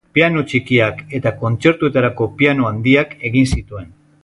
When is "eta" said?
1.19-1.33